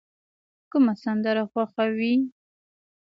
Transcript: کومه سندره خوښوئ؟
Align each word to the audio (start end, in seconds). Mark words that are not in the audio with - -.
کومه 0.71 0.93
سندره 1.03 1.43
خوښوئ؟ 1.51 2.13